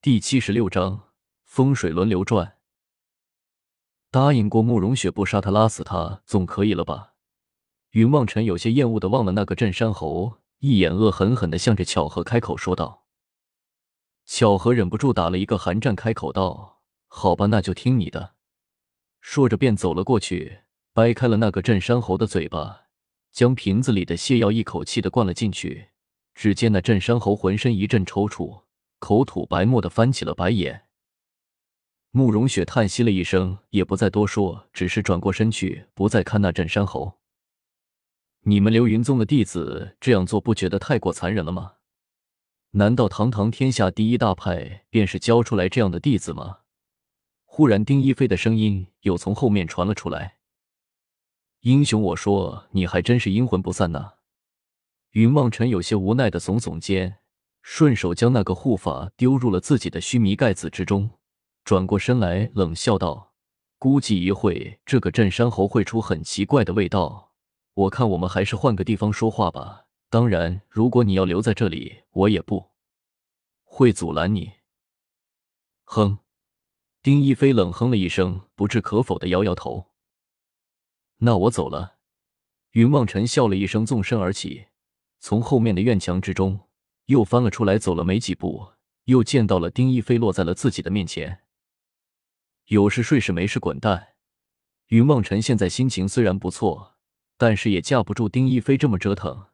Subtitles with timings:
[0.00, 1.08] 第七十六章
[1.42, 2.58] 风水轮流转。
[4.12, 7.14] 答应过慕容雪不杀他拉死他总可以了吧？
[7.90, 13.06] 云望尘有些厌恶的望了那个镇山侯一眼，恶狠狠的向着巧合开口说道。
[14.24, 16.78] 巧合忍不住打了一个寒战，开口道
[17.08, 18.34] ：“好吧，那就听你的。”
[19.20, 20.60] 说着便走了过去，
[20.92, 22.82] 掰开了那个镇山侯的嘴巴，
[23.32, 25.88] 将瓶子里的泻药一口气的灌了进去。
[26.36, 28.62] 只见那镇山侯浑身一阵抽搐。
[28.98, 30.86] 口吐白沫的翻起了白眼，
[32.10, 37.18] 慕容雪叹息了一声，也不再多说，只是转过身去，不再看那镇山侯。
[38.42, 41.74] 你们流云宗的弟子这样做，不觉得太过残忍了吗？
[42.72, 46.60] 难道堂堂天下第一大派便是教出来这样的弟子吗？
[47.44, 50.38] 忽然，丁一飞的声音又从后面传了出来
[51.60, 54.14] ：“英雄，我说你还真是阴魂不散呐！”
[55.12, 57.18] 云望尘有些无奈的耸耸肩。
[57.70, 61.10] 顺手将那个护法丢入了自己的须弥盖子之中，
[61.64, 63.34] 转过身来冷笑道
[63.78, 67.34] ：“估计一会这个镇山侯会出很奇怪的味道，
[67.74, 69.84] 我看我们还是换个地方说话吧。
[70.08, 72.70] 当然，如果你要留在这里，我也不
[73.64, 74.52] 会阻拦你。”
[75.84, 76.20] 哼，
[77.02, 79.88] 丁一飞冷哼了一声，不置可否的摇摇头。
[81.18, 81.98] 那我走了。
[82.70, 84.68] 云望尘笑了一声，纵身而起，
[85.20, 86.60] 从后面的院墙之中。
[87.08, 88.72] 又翻了出来，走了没几步，
[89.04, 91.40] 又见到了丁一飞落在了自己的面前。
[92.66, 94.08] 有事睡是，没事滚蛋。
[94.88, 96.96] 云梦辰现在心情虽然不错，
[97.38, 99.46] 但是也架不住丁一飞这么折腾，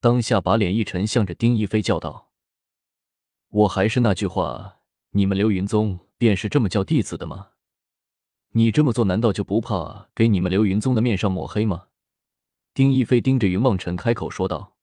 [0.00, 2.30] 当下把脸一沉，向着丁一飞叫道
[3.50, 4.78] ：“我还是那句话，
[5.10, 7.50] 你们流云宗便是这么教弟子的吗？
[8.52, 11.88] 你这么做，难道就不怕给你们流云宗的面上抹黑吗？”
[12.72, 14.76] 丁一飞盯着云梦辰开口说道。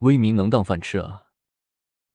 [0.00, 1.24] 威名能当饭吃啊！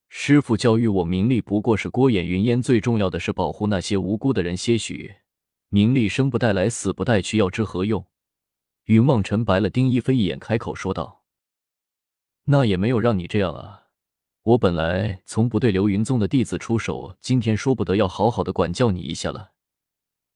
[0.08, 5.16] 师傅教育我，名利不过是过眼云烟，最重要的是保护那些无辜的人些许。
[5.70, 8.06] 名利生不带来，死不带去，要之何用？
[8.86, 11.24] 云望尘白了丁一飞一眼，开口说道
[12.46, 13.88] ：“那也没有让你这样啊！
[14.44, 19.53] 我本来从不对流云宗的弟子出手，今天说不得要好好的管教你一下了。”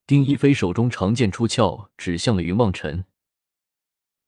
[0.08, 3.06] 丁一飞手中长剑出鞘，指向了云望尘。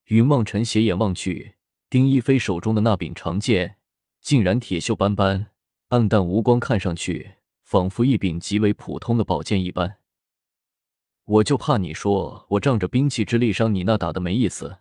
[0.06, 1.57] 云望尘斜眼望去。
[1.90, 3.78] 丁一飞手中的那柄长剑，
[4.20, 5.52] 竟然铁锈斑斑、
[5.88, 10.00] 暗淡无光，看上去仿佛一柄极为普通的宝剑一般。
[11.24, 14.80] 我就怕你说我仗着兵器之力伤你，那打的没意思。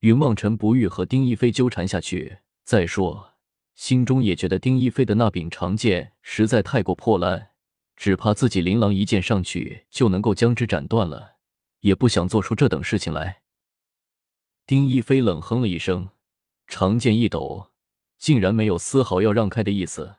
[0.00, 3.34] 云望尘不欲和丁一飞纠缠下去，再说
[3.76, 7.50] 心中也觉得丁一飞的那柄长剑实在太过破烂，
[7.94, 11.36] 只怕自己琳琅一剑上去就能够将之斩断了，
[11.80, 13.42] 也不想做出这等事情来。
[14.68, 16.10] 丁一飞冷哼了一声，
[16.66, 17.70] 长剑一抖，
[18.18, 20.16] 竟然没有丝毫要让开的意思，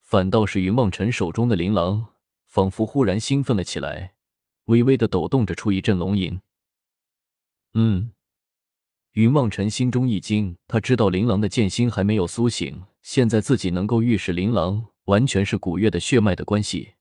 [0.00, 2.06] 反倒是云望尘手中的琳琅，
[2.46, 4.14] 仿佛忽然兴奋了起来，
[4.64, 6.40] 微微的抖动着出一阵龙吟。
[7.74, 8.12] 嗯，
[9.12, 16.94] 云望尘心中一惊，他知道琳琅的剑心还没有苏醒，现在自己能够御使琳琅，完全是古月的血脉的关系。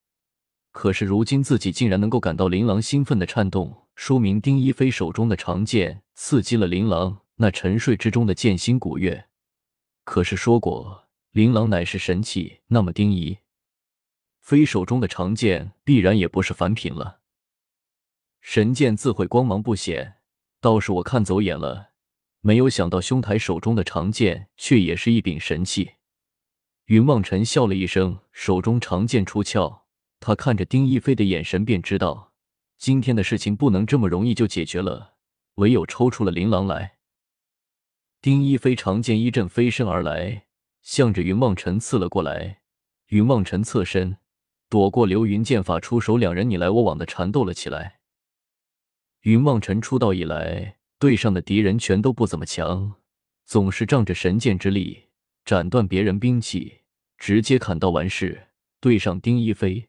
[0.74, 9.28] 可是如今自己竟然能够感到琳琅兴奋的颤动，说明丁一飞手中的长剑刺激了琳琅那沉睡之中的剑心古月。
[10.04, 13.38] 可是说过，琳琅乃是神器，那么丁一
[14.40, 17.22] 飞手中的长剑必然也不是凡品了。
[18.42, 20.18] 神剑自会光芒不显，
[20.60, 21.92] 倒是我看走眼了，
[22.42, 25.94] 没有想到兄台手中的长剑却也是一柄神器。
[26.88, 29.84] 云望尘笑了一声，手中长剑出鞘。
[30.20, 32.33] 他看着丁一飞的眼神，便知道
[32.84, 35.14] 今天的事情不能这么容易就解决了，
[35.56, 36.98] 唯有抽出了琳琅来。
[38.22, 40.48] 丁一飞长剑一阵飞身而来，
[40.82, 42.60] 向着云望尘刺了过来。
[43.08, 44.18] 云望尘侧身
[44.68, 48.02] 躲过流云剑法出手，两人你来我往的缠斗了起来。
[49.22, 52.96] 云望尘出道以来，对上的敌人全都不怎么强，
[53.46, 55.06] 总是仗着神剑之力
[55.46, 56.80] 斩断别人兵器，
[57.18, 58.50] 直接砍到完事。
[58.82, 59.88] 对上丁一飞。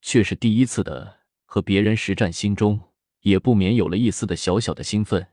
[0.00, 1.17] 却是第一次的
[1.50, 2.78] 和别人实战，心中
[3.22, 5.28] 也不免有了一丝的小小的兴奋。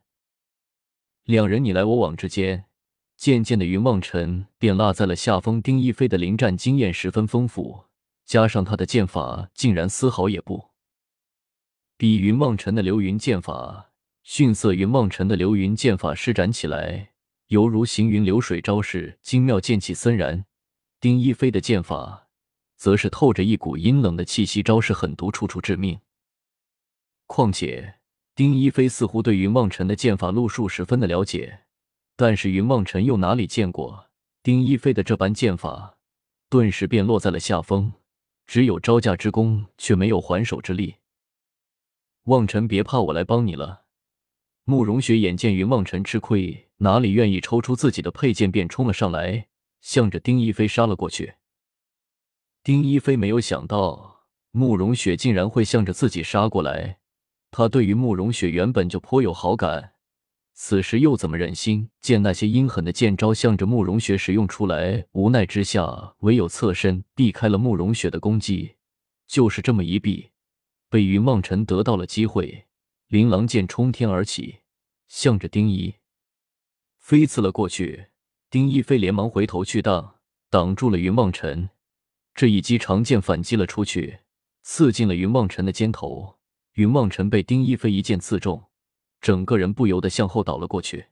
[1.25, 2.67] 两人你来我往之间，
[3.17, 5.61] 渐渐的，云望尘便落在了下风。
[5.61, 7.83] 丁一飞的临战经验十分丰富，
[8.23, 10.69] 加上他的剑法竟然丝毫也不
[11.97, 13.91] 比云望尘的流云剑法
[14.23, 14.73] 逊色。
[14.73, 17.11] 云望尘的流云剑法施展起来
[17.47, 20.45] 犹如行云流水招式，精妙剑气森然。
[21.01, 22.21] 丁一飞的剑法。
[22.77, 25.97] 则是透着一股阴冷的气息，招式狠毒，处处致命。
[27.27, 27.95] 况且
[28.35, 31.61] 丁一飞似乎对云望尘的剑法路数十分的了解，
[32.15, 34.09] 但是云望尘又哪里见过
[34.43, 35.97] 丁一飞的这般剑法？
[36.49, 37.93] 顿时便落在了下风，
[38.45, 40.97] 只有招架之功，却没有还手之力。
[42.25, 43.85] 望尘，别怕，我来帮你了。
[44.63, 49.47] 慕容雪眼见云望尘吃亏，哪里愿意抽出自己的佩剑，便冲了上来，
[49.81, 51.35] 向着丁一飞杀了过去。
[52.63, 56.99] 丁一飞没有想到慕容雪竟然会向着自己杀过来，
[57.57, 59.93] 他对于慕容雪原本就颇有好感，
[60.53, 65.05] 此时又怎么忍心见那些阴狠的剑招向着慕容雪使用出来？
[65.13, 68.75] 无奈之下，唯有侧身避开了慕容雪的攻击。
[69.25, 70.31] 就是这么一避，
[70.89, 72.65] 被云望尘得到了机会。
[73.07, 74.57] 琳琅剑冲天而起，
[75.07, 75.95] 向着丁一
[76.97, 78.07] 飞刺了过去。
[78.49, 80.15] 丁一飞连忙回头去挡，
[80.49, 81.69] 挡住了云望尘。
[82.33, 84.19] 这一击长剑反击了出去，
[84.61, 86.34] 刺进了云望尘的肩头。
[86.75, 88.65] 云望尘被丁一飞一剑刺中，
[89.21, 91.05] 整个人不由得向后倒了过去。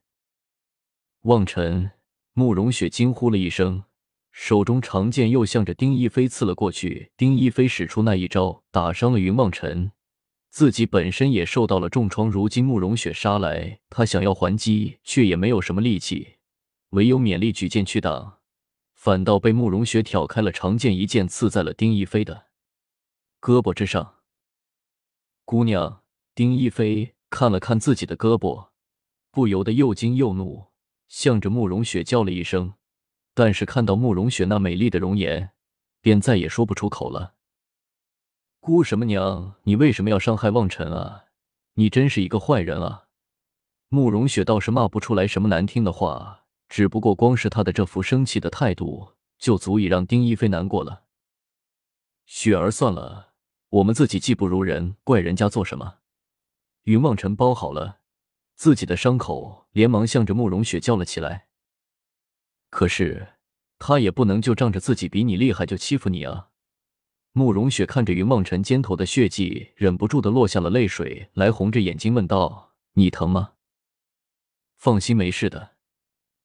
[1.22, 1.92] 望尘，
[2.34, 3.86] 慕容雪惊呼了一声，
[4.34, 7.14] 手中长剑又向着丁一飞刺了过去。
[7.16, 9.94] 丁一飞使出那一招，打伤了云望尘。
[10.50, 16.36] 自己本身也受到了重创，如今慕容雪杀来，他想要还击，却也没有什么力气，
[16.90, 18.40] 唯有勉力举剑去挡，
[18.94, 22.48] 反倒被慕容雪挑开了长剑，一剑刺在了丁一飞的
[23.40, 24.16] 胳膊之上。
[25.46, 26.04] 姑娘，
[26.34, 28.70] 丁一飞看了看自己的胳膊，
[29.30, 30.68] 不由得又惊又怒，
[31.08, 32.76] 向着慕容雪叫了一声，
[33.34, 35.52] 但是看到慕容雪那美丽的容颜，
[36.02, 37.36] 便再也说不出口了。
[38.62, 39.56] 姑什么娘？
[39.64, 41.26] 你为什么要伤害望尘啊？
[41.74, 43.08] 你真是一个坏人啊！
[43.90, 51.04] 慕容雪倒是骂不出来什么难听的话，只不过光是她的这副生气的态度，就足以让丁一飞难过了。
[52.26, 53.33] 雪儿，算了，
[53.74, 55.96] 我们自己技不如人，怪人家做什么？
[56.84, 58.02] 云望尘包好了
[58.54, 61.48] 自己的伤口，连忙向着慕容雪叫了起来。
[62.70, 63.30] 可是
[63.80, 66.50] 他也不能就仗着自己比你厉害就欺负你啊！
[67.32, 73.54] 慕容雪看着云望尘肩头的血迹，忍不住的落下了泪水，来红着眼睛问道：“你疼吗
[74.78, 75.72] ？”“放心，没事的。”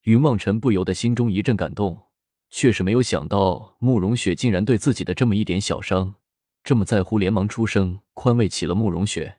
[0.04, 2.06] 云望尘不由得心中一阵感动，
[2.48, 6.14] 却是没有想到慕容雪竟然对自己的这么一点小伤
[6.68, 9.38] 这么在乎，连忙出声宽慰起了慕容雪。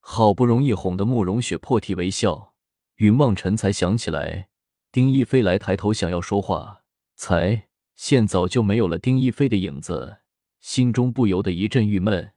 [0.00, 2.52] 好不容易哄得慕容雪破涕为笑，
[2.96, 4.50] 云望尘才想起来，
[4.92, 6.82] 丁一飞来抬头想要说话，
[7.16, 7.68] 才。
[7.94, 10.18] 现早就没有了丁一飞的影子，
[10.60, 12.34] 心中不由得一阵郁闷。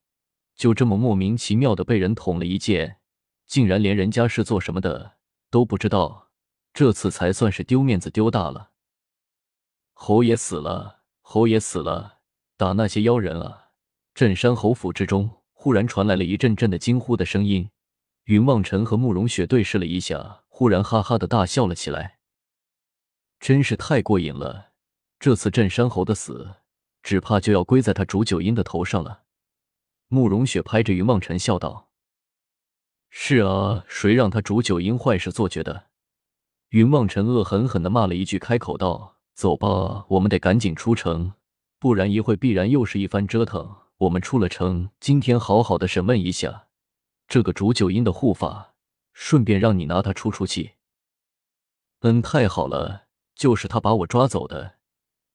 [0.55, 2.99] 就这么莫名其妙的被人捅了一剑，
[3.45, 5.17] 竟然连人家是做什么的
[5.49, 6.29] 都不知道，
[6.73, 8.71] 这次才算是丢面子丢大了。
[9.91, 12.16] 侯爷死了，侯爷死了！
[12.57, 13.69] 打那些妖人啊！
[14.15, 17.69] 镇山侯府之中忽然传来了一阵阵的惊呼的声音。
[18.23, 22.17] 云望尘和慕容雪对视了一下，忽然哈哈的大笑了起来，
[23.39, 24.71] 真是太过瘾了。
[25.19, 26.55] 这次镇山侯的死，
[27.03, 29.21] 只怕就要归在他煮酒阴的头上了。
[30.07, 31.89] 慕容雪拍着云望尘笑道
[33.09, 35.85] ：“是啊，谁让他煮酒阴坏事做绝的？”
[36.69, 41.33] 云望尘恶狠狠的骂了一句，开口道：“走吧，我们得赶紧出城，
[41.79, 43.77] 不然一会必然又是一番折腾。
[43.97, 46.67] 我们出了城，今天好好的审问一下
[47.27, 48.75] 这个煮酒阴的护法，
[49.13, 50.73] 顺便让你拿他出出气。”
[52.01, 54.75] 嗯，太好了，就是他把我抓走的。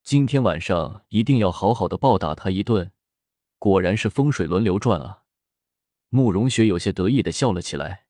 [0.04, 2.92] 今天晚上一定要好好的暴打他一顿，
[3.58, 5.22] 果然是风水轮流转啊！
[6.08, 8.06] 慕容雪有些得意的笑了起来。